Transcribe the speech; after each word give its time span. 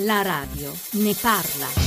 La 0.00 0.22
radio 0.22 0.76
ne 0.92 1.14
parla. 1.14 1.85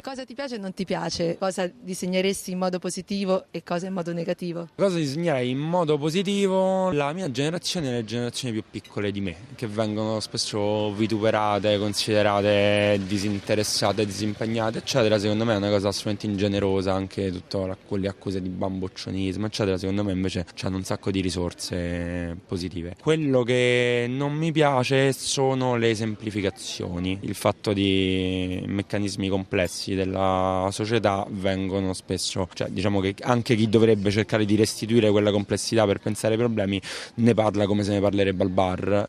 Cosa 0.00 0.24
ti 0.24 0.32
piace 0.32 0.54
e 0.54 0.58
non 0.58 0.72
ti 0.72 0.84
piace? 0.84 1.36
Cosa 1.38 1.66
disegneresti 1.66 2.52
in 2.52 2.58
modo 2.58 2.78
positivo 2.78 3.46
e 3.50 3.64
cosa 3.64 3.88
in 3.88 3.94
modo 3.94 4.12
negativo? 4.12 4.68
Cosa 4.76 4.96
disegnerei 4.96 5.50
in 5.50 5.58
modo 5.58 5.98
positivo? 5.98 6.92
La 6.92 7.12
mia 7.12 7.28
generazione 7.32 7.88
e 7.88 7.92
le 7.94 8.04
generazioni 8.04 8.54
più 8.54 8.62
piccole 8.70 9.10
di 9.10 9.20
me, 9.20 9.34
che 9.56 9.66
vengono 9.66 10.20
spesso 10.20 10.92
vituperate, 10.92 11.78
considerate 11.78 13.00
disinteressate, 13.08 14.06
disimpegnate, 14.06 14.78
eccetera. 14.78 15.18
Secondo 15.18 15.44
me 15.44 15.54
è 15.54 15.56
una 15.56 15.68
cosa 15.68 15.88
assolutamente 15.88 16.26
ingenerosa, 16.26 16.92
anche 16.92 17.32
tutte 17.32 17.76
quelle 17.88 18.06
accuse 18.06 18.40
di 18.40 18.50
bamboccionismo, 18.50 19.46
eccetera. 19.46 19.76
Secondo 19.78 20.04
me 20.04 20.12
invece 20.12 20.46
hanno 20.62 20.76
un 20.76 20.84
sacco 20.84 21.10
di 21.10 21.20
risorse 21.20 22.36
positive. 22.46 22.94
Quello 23.02 23.42
che 23.42 24.06
non 24.08 24.32
mi 24.32 24.52
piace 24.52 25.12
sono 25.12 25.74
le 25.74 25.96
semplificazioni, 25.96 27.18
il 27.22 27.34
fatto 27.34 27.72
di 27.72 28.62
meccanismi 28.64 29.28
complessi 29.28 29.86
della 29.94 30.68
società 30.72 31.26
vengono 31.30 31.92
spesso, 31.92 32.48
cioè 32.54 32.68
diciamo 32.68 33.00
che 33.00 33.14
anche 33.20 33.54
chi 33.54 33.68
dovrebbe 33.68 34.10
cercare 34.10 34.44
di 34.44 34.56
restituire 34.56 35.10
quella 35.10 35.30
complessità 35.30 35.86
per 35.86 35.98
pensare 36.00 36.34
ai 36.34 36.40
problemi 36.40 36.80
ne 37.16 37.34
parla 37.34 37.66
come 37.66 37.84
se 37.84 37.92
ne 37.92 38.00
parlerebbe 38.00 38.42
al 38.42 38.50
bar. 38.50 39.08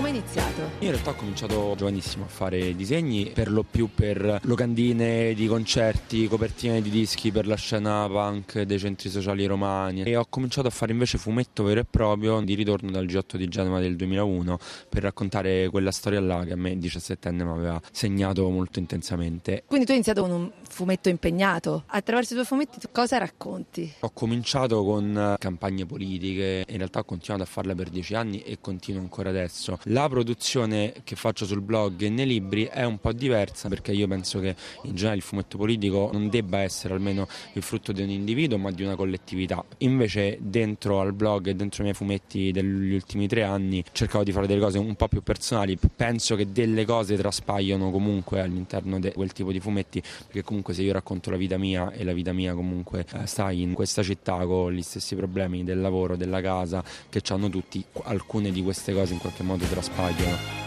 Come 0.00 0.12
hai 0.12 0.18
iniziato? 0.18 0.60
Io 0.62 0.86
in 0.86 0.92
realtà 0.92 1.10
ho 1.10 1.14
cominciato 1.14 1.74
giovanissimo 1.76 2.24
a 2.24 2.28
fare 2.28 2.74
disegni, 2.74 3.32
per 3.34 3.50
lo 3.50 3.62
più 3.70 3.90
per 3.94 4.40
locandine 4.44 5.34
di 5.34 5.46
concerti, 5.46 6.26
copertine 6.26 6.80
di 6.80 6.88
dischi 6.88 7.30
per 7.30 7.46
la 7.46 7.54
scena 7.54 8.06
punk 8.08 8.62
dei 8.62 8.78
centri 8.78 9.10
sociali 9.10 9.44
romani 9.44 10.04
e 10.04 10.16
ho 10.16 10.24
cominciato 10.26 10.68
a 10.68 10.70
fare 10.70 10.92
invece 10.92 11.18
fumetto 11.18 11.64
vero 11.64 11.80
e 11.80 11.84
proprio 11.84 12.40
di 12.40 12.54
ritorno 12.54 12.90
dal 12.90 13.04
G8 13.04 13.36
di 13.36 13.46
Genova 13.48 13.78
del 13.78 13.96
2001 13.96 14.58
per 14.88 15.02
raccontare 15.02 15.68
quella 15.68 15.90
storia 15.90 16.20
là 16.20 16.44
che 16.44 16.52
a 16.52 16.56
me 16.56 16.72
17enne 16.78 17.44
mi 17.44 17.50
aveva 17.50 17.78
segnato 17.92 18.48
molto 18.48 18.78
intensamente. 18.78 19.64
Quindi 19.66 19.84
tu 19.84 19.90
hai 19.90 19.98
iniziato 19.98 20.22
con 20.22 20.30
un 20.30 20.50
fumetto 20.66 21.10
impegnato. 21.10 21.82
Attraverso 21.88 22.32
i 22.32 22.36
tuoi 22.36 22.46
fumetti 22.46 22.78
cosa 22.90 23.18
racconti? 23.18 23.92
Ho 24.00 24.10
cominciato 24.14 24.82
con 24.82 25.34
campagne 25.38 25.84
politiche, 25.84 26.64
in 26.66 26.78
realtà 26.78 27.00
ho 27.00 27.04
continuato 27.04 27.42
a 27.42 27.46
farle 27.46 27.74
per 27.74 27.90
dieci 27.90 28.14
anni 28.14 28.40
e 28.40 28.56
continuo 28.62 29.02
ancora 29.02 29.28
adesso. 29.28 29.78
La 29.90 30.08
produzione 30.08 30.94
che 31.02 31.16
faccio 31.16 31.44
sul 31.46 31.62
blog 31.62 32.00
e 32.02 32.10
nei 32.10 32.26
libri 32.26 32.64
è 32.64 32.84
un 32.84 32.98
po' 33.00 33.12
diversa 33.12 33.68
perché 33.68 33.90
io 33.90 34.06
penso 34.06 34.38
che 34.38 34.54
in 34.84 34.94
generale 34.94 35.16
il 35.16 35.22
fumetto 35.22 35.58
politico 35.58 36.10
non 36.12 36.28
debba 36.28 36.60
essere 36.60 36.94
almeno 36.94 37.26
il 37.54 37.62
frutto 37.62 37.90
di 37.90 38.00
un 38.00 38.10
individuo 38.10 38.56
ma 38.56 38.70
di 38.70 38.84
una 38.84 38.94
collettività. 38.94 39.64
Invece 39.78 40.38
dentro 40.40 41.00
al 41.00 41.12
blog 41.12 41.48
e 41.48 41.56
dentro 41.56 41.80
i 41.80 41.86
miei 41.86 41.96
fumetti 41.96 42.52
degli 42.52 42.94
ultimi 42.94 43.26
tre 43.26 43.42
anni 43.42 43.82
cercavo 43.90 44.22
di 44.22 44.30
fare 44.30 44.46
delle 44.46 44.60
cose 44.60 44.78
un 44.78 44.94
po' 44.94 45.08
più 45.08 45.24
personali. 45.24 45.76
Penso 45.96 46.36
che 46.36 46.52
delle 46.52 46.84
cose 46.84 47.16
traspaiono 47.16 47.90
comunque 47.90 48.40
all'interno 48.40 49.00
di 49.00 49.10
quel 49.10 49.32
tipo 49.32 49.50
di 49.50 49.58
fumetti 49.58 50.00
perché 50.00 50.44
comunque 50.44 50.72
se 50.72 50.82
io 50.82 50.92
racconto 50.92 51.30
la 51.30 51.36
vita 51.36 51.58
mia 51.58 51.90
e 51.90 52.04
la 52.04 52.12
vita 52.12 52.32
mia 52.32 52.54
comunque 52.54 53.04
eh, 53.12 53.26
sta 53.26 53.50
in 53.50 53.72
questa 53.72 54.04
città 54.04 54.46
con 54.46 54.72
gli 54.72 54.82
stessi 54.82 55.16
problemi 55.16 55.64
del 55.64 55.80
lavoro, 55.80 56.14
della 56.14 56.40
casa 56.40 56.84
che 57.08 57.20
hanno 57.30 57.48
tutti, 57.48 57.84
alcune 58.04 58.52
di 58.52 58.62
queste 58.62 58.92
cose 58.92 59.14
in 59.14 59.18
qualche 59.18 59.42
modo 59.42 59.64
traspaiono. 59.64 59.79
Cross 59.80 59.88
Pie 59.96 60.12
Girl. 60.12 60.59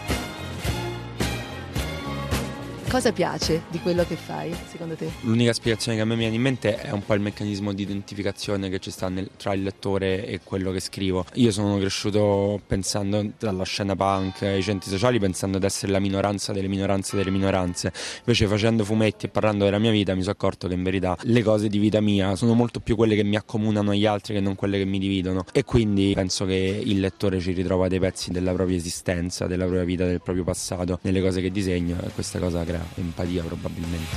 Cosa 2.94 3.10
piace 3.10 3.62
di 3.70 3.80
quello 3.80 4.04
che 4.04 4.14
fai, 4.14 4.54
secondo 4.70 4.94
te? 4.94 5.10
L'unica 5.22 5.52
spiegazione 5.52 5.96
che 5.96 6.04
a 6.04 6.06
me 6.06 6.14
viene 6.14 6.36
in 6.36 6.40
mente 6.40 6.76
è 6.76 6.92
un 6.92 7.04
po' 7.04 7.14
il 7.14 7.20
meccanismo 7.20 7.72
di 7.72 7.82
identificazione 7.82 8.68
che 8.68 8.78
ci 8.78 8.92
sta 8.92 9.08
nel, 9.08 9.30
tra 9.36 9.52
il 9.52 9.64
lettore 9.64 10.24
e 10.24 10.38
quello 10.44 10.70
che 10.70 10.78
scrivo. 10.78 11.24
Io 11.34 11.50
sono 11.50 11.76
cresciuto 11.78 12.60
pensando 12.64 13.32
dalla 13.36 13.64
scena 13.64 13.96
punk 13.96 14.42
ai 14.42 14.62
centri 14.62 14.90
sociali, 14.90 15.18
pensando 15.18 15.58
di 15.58 15.66
essere 15.66 15.90
la 15.90 15.98
minoranza 15.98 16.52
delle 16.52 16.68
minoranze 16.68 17.16
delle 17.16 17.32
minoranze. 17.32 17.92
Invece 18.18 18.46
facendo 18.46 18.84
fumetti 18.84 19.26
e 19.26 19.28
parlando 19.28 19.64
della 19.64 19.80
mia 19.80 19.90
vita 19.90 20.14
mi 20.14 20.20
sono 20.20 20.34
accorto 20.34 20.68
che 20.68 20.74
in 20.74 20.84
verità 20.84 21.16
le 21.22 21.42
cose 21.42 21.66
di 21.66 21.78
vita 21.78 22.00
mia 22.00 22.36
sono 22.36 22.54
molto 22.54 22.78
più 22.78 22.94
quelle 22.94 23.16
che 23.16 23.24
mi 23.24 23.34
accomunano 23.34 23.90
agli 23.90 24.06
altri 24.06 24.34
che 24.34 24.40
non 24.40 24.54
quelle 24.54 24.78
che 24.78 24.84
mi 24.84 25.00
dividono. 25.00 25.44
E 25.50 25.64
quindi 25.64 26.12
penso 26.14 26.44
che 26.44 26.80
il 26.84 27.00
lettore 27.00 27.40
ci 27.40 27.50
ritrova 27.50 27.88
dei 27.88 27.98
pezzi 27.98 28.30
della 28.30 28.52
propria 28.52 28.76
esistenza, 28.76 29.48
della 29.48 29.64
propria 29.64 29.84
vita, 29.84 30.06
del 30.06 30.22
proprio 30.22 30.44
passato, 30.44 31.00
nelle 31.02 31.20
cose 31.20 31.40
che 31.40 31.50
disegno 31.50 31.96
e 32.00 32.10
questa 32.10 32.38
cosa 32.38 32.62
crea 32.62 32.82
empatia 32.94 33.42
probabilmente. 33.42 34.16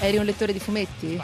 Eri 0.00 0.16
un 0.18 0.24
lettore 0.24 0.52
di 0.52 0.58
fumetti? 0.58 1.20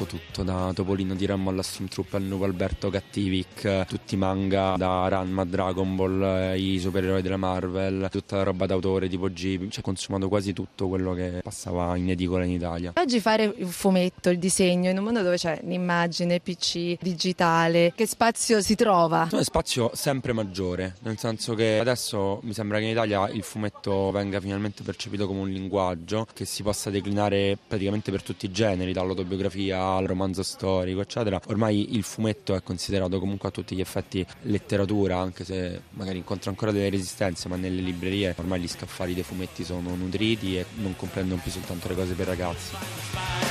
Letto 0.00 0.06
tutto, 0.06 0.42
da 0.42 0.72
Topolino 0.74 1.14
di 1.14 1.26
Rammo 1.26 1.50
alla 1.50 1.62
Stormtrooper 1.62 2.20
al 2.20 2.26
Nuovo 2.26 2.44
Alberto 2.44 2.90
Cattivic, 2.90 3.86
tutti 3.86 4.14
i 4.14 4.18
manga, 4.18 4.74
da 4.76 5.08
Ranma 5.08 5.44
Dragon 5.44 5.96
Ball, 5.96 6.22
eh, 6.22 6.58
i 6.58 6.78
supereroi 6.78 7.22
della 7.22 7.36
Marvel, 7.36 8.08
tutta 8.10 8.36
la 8.36 8.42
roba 8.44 8.66
d'autore 8.66 9.08
tipo 9.08 9.28
Ghibli, 9.30 9.70
cioè 9.70 9.82
consumato 9.82 10.28
quasi 10.28 10.52
tutto 10.52 10.88
quello 10.88 11.12
che 11.14 11.40
passava 11.42 11.96
in 11.96 12.10
edicola 12.10 12.44
in 12.44 12.52
Italia. 12.52 12.92
Oggi 12.96 13.20
fare 13.20 13.52
il 13.56 13.66
fumetto, 13.66 14.30
il 14.30 14.38
disegno, 14.38 14.90
in 14.90 14.98
un 14.98 15.04
mondo 15.04 15.22
dove 15.22 15.36
c'è 15.36 15.60
l'immagine, 15.64 16.40
PC, 16.40 16.96
digitale, 17.00 17.92
che 17.94 18.06
spazio 18.06 18.60
si 18.60 18.74
trova? 18.74 19.28
È 19.30 19.42
spazio 19.42 19.90
sempre 19.94 20.32
maggiore, 20.32 20.96
nel 21.02 21.18
senso 21.18 21.54
che 21.54 21.78
adesso 21.78 22.40
mi 22.42 22.52
sembra 22.52 22.78
che 22.78 22.84
in 22.84 22.90
Italia 22.90 23.28
il 23.30 23.42
fumetto 23.42 24.10
venga 24.10 24.40
finalmente 24.40 24.82
percepito 24.82 25.26
come 25.26 25.40
un 25.40 25.48
linguaggio 25.48 26.26
che 26.32 26.44
si 26.44 26.62
possa 26.62 26.90
declinare 26.90 27.58
praticamente 27.66 28.10
per 28.10 28.22
tutti 28.22 28.46
i 28.46 28.50
generi, 28.50 28.92
dall'autobiografia 28.92 29.89
poesia 29.90 29.96
al 29.96 30.06
romanzo 30.06 30.42
storico, 30.42 31.00
eccetera. 31.00 31.40
Ormai 31.46 31.94
il 31.96 32.02
fumetto 32.02 32.54
è 32.54 32.62
considerato 32.62 33.18
comunque 33.18 33.48
a 33.48 33.52
tutti 33.52 33.74
gli 33.74 33.80
effetti 33.80 34.24
letteratura, 34.42 35.18
anche 35.18 35.44
se 35.44 35.82
magari 35.90 36.18
incontra 36.18 36.50
ancora 36.50 36.72
delle 36.72 36.90
resistenze, 36.90 37.48
ma 37.48 37.56
nelle 37.56 37.80
librerie 37.80 38.34
ormai 38.38 38.60
gli 38.60 38.68
scaffali 38.68 39.14
dei 39.14 39.24
fumetti 39.24 39.64
sono 39.64 39.94
nutriti 39.94 40.58
e 40.58 40.66
non 40.76 40.94
comprendono 40.96 41.40
più 41.42 41.50
soltanto 41.50 41.88
le 41.88 41.94
cose 41.94 42.14
per 42.14 42.26
ragazzi. 42.26 43.49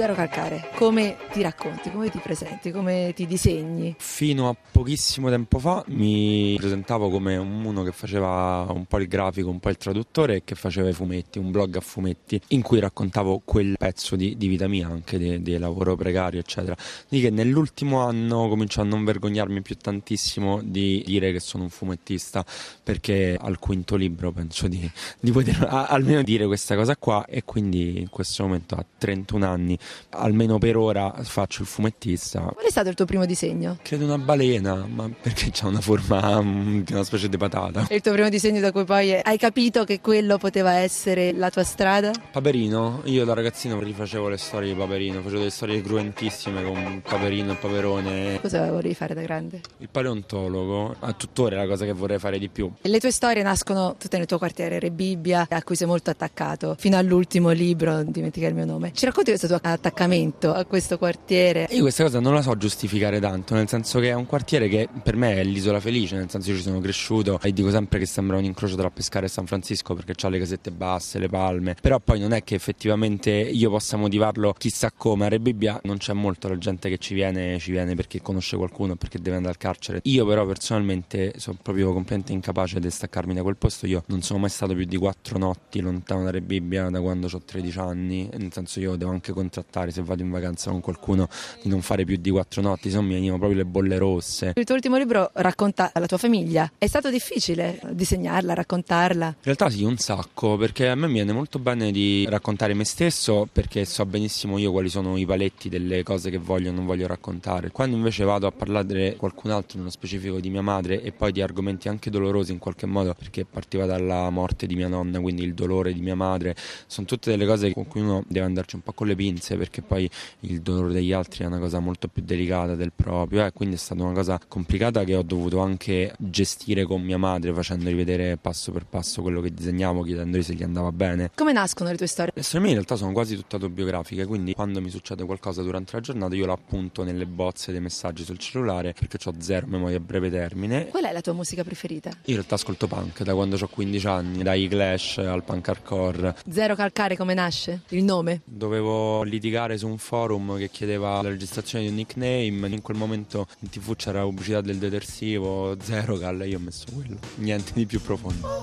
Zero 0.00 0.14
calcare, 0.14 0.70
come 0.76 1.18
ti 1.30 1.42
racconti, 1.42 1.90
come 1.90 2.08
ti 2.08 2.18
presenti, 2.20 2.70
come 2.70 3.12
ti 3.14 3.26
disegni? 3.26 3.94
Fino 3.98 4.48
a 4.48 4.56
pochissimo 4.72 5.28
tempo 5.28 5.58
fa 5.58 5.84
mi 5.88 6.56
presentavo 6.56 7.10
come 7.10 7.36
uno 7.36 7.82
che 7.82 7.92
faceva 7.92 8.64
un 8.70 8.86
po' 8.86 8.98
il 8.98 9.08
grafico, 9.08 9.50
un 9.50 9.60
po' 9.60 9.68
il 9.68 9.76
traduttore 9.76 10.36
e 10.36 10.42
che 10.42 10.54
faceva 10.54 10.88
i 10.88 10.94
fumetti, 10.94 11.38
un 11.38 11.50
blog 11.50 11.76
a 11.76 11.80
fumetti 11.80 12.40
in 12.48 12.62
cui 12.62 12.80
raccontavo 12.80 13.42
quel 13.44 13.76
pezzo 13.76 14.16
di, 14.16 14.38
di 14.38 14.48
vita 14.48 14.68
mia, 14.68 14.88
anche 14.88 15.18
di, 15.18 15.58
lavoro 15.58 15.96
precario, 15.96 16.40
eccetera. 16.40 16.74
Di 17.06 17.20
che 17.20 17.28
nell'ultimo 17.28 18.00
anno 18.00 18.48
comincio 18.48 18.80
a 18.80 18.84
non 18.84 19.04
vergognarmi 19.04 19.60
più 19.60 19.76
tantissimo 19.76 20.62
di 20.62 21.02
dire 21.04 21.30
che 21.30 21.40
sono 21.40 21.64
un 21.64 21.68
fumettista 21.68 22.42
perché 22.82 23.36
al 23.38 23.58
quinto 23.58 23.96
libro 23.96 24.32
penso 24.32 24.66
di, 24.66 24.90
di 25.20 25.30
poter 25.30 25.62
a, 25.68 25.88
almeno 25.88 26.22
dire 26.22 26.46
questa 26.46 26.74
cosa 26.74 26.96
qua 26.96 27.26
e 27.26 27.44
quindi 27.44 27.98
in 28.00 28.08
questo 28.08 28.44
momento 28.44 28.76
a 28.76 28.84
31 28.96 29.46
anni 29.46 29.78
almeno 30.10 30.58
per 30.58 30.76
ora 30.76 31.12
faccio 31.22 31.62
il 31.62 31.68
fumettista. 31.68 32.40
Qual 32.40 32.64
è 32.64 32.70
stato 32.70 32.88
il 32.88 32.94
tuo 32.94 33.04
primo 33.04 33.26
disegno? 33.26 33.78
Credo 33.82 34.04
una 34.04 34.18
balena, 34.18 34.86
ma 34.86 35.08
perché 35.20 35.50
ha 35.60 35.66
una 35.66 35.80
forma 35.80 36.40
mm, 36.42 36.80
di 36.80 36.92
una 36.92 37.04
specie 37.04 37.28
di 37.28 37.36
patata. 37.36 37.86
E 37.88 37.96
il 37.96 38.00
tuo 38.00 38.12
primo 38.12 38.28
disegno 38.28 38.60
da 38.60 38.72
cui 38.72 38.84
poi 38.84 39.14
hai 39.14 39.38
capito 39.38 39.84
che 39.84 40.00
quello 40.00 40.38
poteva 40.38 40.72
essere 40.72 41.32
la 41.32 41.50
tua 41.50 41.64
strada? 41.64 42.10
Paperino, 42.30 43.02
io 43.04 43.24
da 43.24 43.34
ragazzino 43.34 43.78
rifacevo 43.80 44.28
le 44.28 44.36
storie 44.36 44.72
di 44.72 44.78
Paperino, 44.78 45.20
facevo 45.20 45.38
delle 45.38 45.50
storie 45.50 45.80
cruentissime 45.80 46.62
con 46.62 47.02
Paperino 47.06 47.52
e 47.52 47.54
Paperone. 47.56 48.40
Cosa 48.40 48.70
volevi 48.70 48.94
fare 48.94 49.14
da 49.14 49.22
grande? 49.22 49.60
Il 49.78 49.88
paleontologo, 49.90 50.96
a 50.98 51.12
tuttora 51.12 51.56
è 51.56 51.58
la 51.58 51.66
cosa 51.66 51.84
che 51.84 51.92
vorrei 51.92 52.18
fare 52.18 52.38
di 52.38 52.48
più. 52.48 52.70
Le 52.80 53.00
tue 53.00 53.10
storie 53.10 53.42
nascono 53.42 53.96
tutte 53.98 54.16
nel 54.16 54.26
tuo 54.26 54.38
quartiere, 54.38 54.78
Re 54.78 54.90
Bibbia, 54.90 55.46
a 55.48 55.62
cui 55.62 55.76
sei 55.76 55.86
molto 55.86 56.10
attaccato, 56.10 56.76
fino 56.78 56.96
all'ultimo 56.96 57.50
libro, 57.50 57.92
non 57.92 58.10
dimentica 58.10 58.46
il 58.46 58.54
mio 58.54 58.64
nome. 58.64 58.92
Ci 58.92 59.04
racconti 59.04 59.30
questo 59.30 59.46
tuo 59.46 59.58
attaccamento 59.80 60.52
a 60.52 60.66
questo 60.66 60.98
quartiere? 60.98 61.66
Io 61.70 61.80
questa 61.80 62.04
cosa 62.04 62.20
non 62.20 62.34
la 62.34 62.42
so 62.42 62.54
giustificare 62.56 63.18
tanto, 63.18 63.54
nel 63.54 63.66
senso 63.66 63.98
che 63.98 64.10
è 64.10 64.12
un 64.12 64.26
quartiere 64.26 64.68
che 64.68 64.88
per 65.02 65.16
me 65.16 65.36
è 65.36 65.42
l'isola 65.42 65.80
felice, 65.80 66.16
nel 66.16 66.28
senso 66.28 66.50
io 66.50 66.56
ci 66.56 66.62
sono 66.62 66.80
cresciuto 66.80 67.40
e 67.42 67.52
dico 67.52 67.70
sempre 67.70 67.98
che 67.98 68.06
sembra 68.06 68.36
un 68.36 68.44
incrocio 68.44 68.76
tra 68.76 68.90
Pescara 68.90 69.24
e 69.24 69.28
San 69.28 69.46
Francisco 69.46 69.94
perché 69.94 70.14
ha 70.24 70.28
le 70.28 70.38
casette 70.38 70.70
basse, 70.70 71.18
le 71.18 71.28
palme, 71.28 71.76
però 71.80 71.98
poi 71.98 72.20
non 72.20 72.32
è 72.32 72.44
che 72.44 72.54
effettivamente 72.54 73.30
io 73.30 73.70
possa 73.70 73.96
motivarlo 73.96 74.52
chissà 74.52 74.92
come. 74.94 75.24
A 75.24 75.28
Re 75.28 75.40
Bibbia 75.40 75.80
non 75.84 75.96
c'è 75.96 76.12
molto 76.12 76.48
la 76.48 76.58
gente 76.58 76.90
che 76.90 76.98
ci 76.98 77.14
viene, 77.14 77.58
ci 77.58 77.70
viene 77.70 77.94
perché 77.94 78.20
conosce 78.20 78.56
qualcuno, 78.56 78.96
perché 78.96 79.18
deve 79.18 79.36
andare 79.36 79.54
al 79.54 79.58
carcere. 79.58 80.00
Io 80.04 80.26
però 80.26 80.44
personalmente 80.44 81.32
sono 81.36 81.56
proprio 81.62 81.86
completamente 81.92 82.32
incapace 82.32 82.80
di 82.80 82.90
staccarmi 82.90 83.32
da 83.32 83.42
quel 83.42 83.56
posto, 83.56 83.86
io 83.86 84.02
non 84.06 84.20
sono 84.20 84.40
mai 84.40 84.50
stato 84.50 84.74
più 84.74 84.84
di 84.84 84.96
quattro 84.98 85.38
notti 85.38 85.80
lontano 85.80 86.24
da 86.24 86.30
Re 86.30 86.42
Bibbia 86.42 86.90
da 86.90 87.00
quando 87.00 87.28
ho 87.32 87.42
13 87.42 87.78
anni, 87.78 88.28
nel 88.36 88.52
senso 88.52 88.78
io 88.80 88.96
devo 88.96 89.10
anche 89.12 89.32
contrattare 89.32 89.59
trattare 89.60 89.90
se 89.90 90.02
vado 90.02 90.22
in 90.22 90.30
vacanza 90.30 90.70
con 90.70 90.80
qualcuno 90.80 91.28
di 91.62 91.68
non 91.68 91.82
fare 91.82 92.04
più 92.04 92.16
di 92.16 92.30
quattro 92.30 92.62
notti, 92.62 92.90
se 92.90 92.96
no 92.96 93.02
mi 93.02 93.14
venivano 93.14 93.38
proprio 93.38 93.58
le 93.58 93.66
bolle 93.66 93.98
rosse. 93.98 94.52
Il 94.56 94.64
tuo 94.64 94.74
ultimo 94.74 94.96
libro 94.96 95.30
racconta 95.34 95.90
la 95.94 96.06
tua 96.06 96.18
famiglia. 96.18 96.70
È 96.76 96.86
stato 96.86 97.10
difficile 97.10 97.80
disegnarla, 97.90 98.54
raccontarla? 98.54 99.26
In 99.26 99.34
realtà 99.42 99.70
sì, 99.70 99.84
un 99.84 99.96
sacco, 99.98 100.56
perché 100.56 100.88
a 100.88 100.94
me 100.94 101.08
viene 101.08 101.32
molto 101.32 101.58
bene 101.58 101.90
di 101.90 102.26
raccontare 102.28 102.74
me 102.74 102.84
stesso 102.84 103.48
perché 103.50 103.84
so 103.84 104.06
benissimo 104.06 104.58
io 104.58 104.70
quali 104.70 104.88
sono 104.88 105.16
i 105.16 105.26
paletti 105.26 105.68
delle 105.68 106.02
cose 106.02 106.30
che 106.30 106.38
voglio 106.38 106.70
o 106.70 106.72
non 106.72 106.86
voglio 106.86 107.06
raccontare. 107.06 107.70
Quando 107.70 107.96
invece 107.96 108.24
vado 108.24 108.46
a 108.46 108.52
parlare 108.52 109.16
qualcun 109.16 109.50
altro, 109.50 109.78
nello 109.78 109.90
specifico 109.90 110.40
di 110.40 110.50
mia 110.50 110.62
madre 110.62 111.02
e 111.02 111.12
poi 111.12 111.32
di 111.32 111.42
argomenti 111.42 111.88
anche 111.88 112.10
dolorosi 112.10 112.52
in 112.52 112.58
qualche 112.58 112.86
modo, 112.86 113.14
perché 113.14 113.44
partiva 113.44 113.86
dalla 113.86 114.30
morte 114.30 114.66
di 114.66 114.74
mia 114.74 114.88
nonna, 114.88 115.20
quindi 115.20 115.42
il 115.42 115.54
dolore 115.54 115.92
di 115.92 116.00
mia 116.00 116.14
madre, 116.14 116.54
sono 116.86 117.06
tutte 117.06 117.30
delle 117.30 117.46
cose 117.46 117.72
con 117.72 117.86
cui 117.86 118.00
uno 118.00 118.24
deve 118.26 118.46
andarci 118.46 118.76
un 118.76 118.82
po' 118.82 118.92
con 118.92 119.06
le 119.06 119.14
pinze 119.14 119.49
perché 119.56 119.82
poi 119.82 120.08
il 120.40 120.60
dolore 120.60 120.92
degli 120.92 121.12
altri 121.12 121.44
è 121.44 121.46
una 121.46 121.58
cosa 121.58 121.78
molto 121.78 122.08
più 122.08 122.22
delicata 122.22 122.74
del 122.74 122.92
proprio, 122.94 123.44
eh, 123.44 123.52
quindi 123.52 123.76
è 123.76 123.78
stata 123.78 124.02
una 124.02 124.12
cosa 124.12 124.40
complicata 124.46 125.04
che 125.04 125.14
ho 125.14 125.22
dovuto 125.22 125.60
anche 125.60 126.14
gestire 126.18 126.84
con 126.84 127.02
mia 127.02 127.18
madre 127.18 127.52
facendogli 127.52 127.94
vedere 127.94 128.36
passo 128.36 128.72
per 128.72 128.86
passo 128.86 129.22
quello 129.22 129.40
che 129.40 129.52
disegnavo, 129.52 130.02
chiedendogli 130.02 130.42
se 130.42 130.54
gli 130.54 130.62
andava 130.62 130.92
bene. 130.92 131.30
Come 131.34 131.52
nascono 131.52 131.90
le 131.90 131.96
tue 131.96 132.06
storie? 132.06 132.32
Le 132.34 132.42
storie 132.42 132.60
mie 132.60 132.70
in 132.70 132.76
realtà 132.76 132.96
sono 132.96 133.12
quasi 133.12 133.36
tutte 133.36 133.56
autobiografiche, 133.56 134.26
quindi 134.26 134.54
quando 134.54 134.80
mi 134.80 134.90
succede 134.90 135.24
qualcosa 135.24 135.62
durante 135.62 135.92
la 135.94 136.00
giornata 136.00 136.34
io 136.34 136.46
lo 136.46 136.52
appunto 136.52 137.02
nelle 137.02 137.26
bozze 137.26 137.72
dei 137.72 137.80
messaggi 137.80 138.24
sul 138.24 138.38
cellulare 138.38 138.94
perché 138.98 139.18
ho 139.28 139.34
zero 139.38 139.66
memoria 139.66 139.96
a 139.96 140.00
breve 140.00 140.30
termine. 140.30 140.86
Qual 140.86 141.04
è 141.04 141.12
la 141.12 141.20
tua 141.20 141.32
musica 141.32 141.64
preferita? 141.64 142.10
Io 142.10 142.16
in 142.24 142.34
realtà 142.34 142.54
ascolto 142.54 142.86
punk 142.86 143.22
da 143.22 143.34
quando 143.34 143.56
ho 143.60 143.68
15 143.68 144.06
anni, 144.06 144.42
dai 144.42 144.68
Clash 144.68 145.18
al 145.18 145.42
punk 145.44 145.68
hardcore. 145.68 146.36
Zero 146.48 146.74
calcare 146.74 147.16
come 147.16 147.34
nasce? 147.34 147.82
Il 147.88 148.04
nome? 148.04 148.42
Dovevo 148.44 149.22
litigare 149.40 149.78
su 149.78 149.88
un 149.88 149.96
forum 149.96 150.58
che 150.58 150.68
chiedeva 150.68 151.22
la 151.22 151.30
registrazione 151.30 151.84
di 151.84 151.90
un 151.90 151.96
nickname, 151.96 152.68
in 152.68 152.82
quel 152.82 152.98
momento 152.98 153.46
in 153.60 153.70
tv 153.70 153.96
c'era 153.96 154.18
la 154.18 154.24
pubblicità 154.26 154.60
del 154.60 154.76
detersivo, 154.76 155.74
zero 155.82 156.18
cal, 156.18 156.46
io 156.46 156.58
ho 156.58 156.60
messo 156.60 156.84
quello, 156.92 157.16
niente 157.36 157.72
di 157.72 157.86
più 157.86 158.02
profondo. 158.02 158.62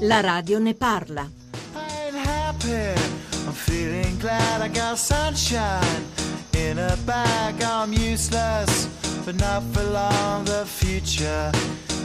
La 0.00 0.20
radio 0.20 0.60
ne 0.60 0.74
parla. 0.74 1.28
I'm 3.44 3.52
feeling 3.52 4.16
glad 4.18 4.62
I 4.62 4.68
got 4.68 4.96
sunshine 4.96 6.06
in 6.52 6.78
a 6.78 6.96
bag. 7.04 7.60
I'm 7.60 7.92
useless, 7.92 8.86
but 9.24 9.34
not 9.34 9.62
for 9.72 9.82
long. 9.82 10.44
The 10.44 10.64
future 10.64 11.50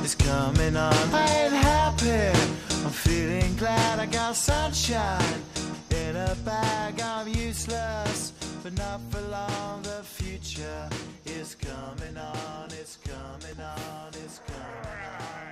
is 0.03 0.15
coming 0.15 0.75
on. 0.75 0.93
I 1.13 1.27
ain't 1.43 1.53
happy. 1.53 2.35
I'm 2.83 2.91
feeling 2.91 3.55
glad 3.55 3.99
I 3.99 4.07
got 4.07 4.35
sunshine 4.35 5.43
in 6.09 6.15
a 6.15 6.35
bag. 6.45 7.01
I'm 7.01 7.27
useless, 7.27 8.31
but 8.63 8.73
not 8.77 9.01
for 9.09 9.21
long. 9.21 9.81
The 9.81 10.01
future 10.03 10.89
is 11.25 11.55
coming 11.55 12.17
on, 12.17 12.67
it's 12.71 12.97
coming 12.97 13.59
on, 13.59 14.09
it's 14.23 14.39
coming 14.39 15.03
on. 15.19 15.46